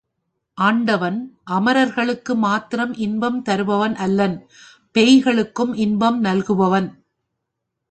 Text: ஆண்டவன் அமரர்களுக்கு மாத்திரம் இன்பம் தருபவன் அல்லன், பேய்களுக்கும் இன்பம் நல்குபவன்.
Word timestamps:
ஆண்டவன் 0.57 1.19
அமரர்களுக்கு 1.51 2.33
மாத்திரம் 2.35 2.93
இன்பம் 2.97 3.39
தருபவன் 3.43 3.95
அல்லன், 3.95 4.35
பேய்களுக்கும் 4.95 5.73
இன்பம் 5.75 6.19
நல்குபவன். 6.23 6.89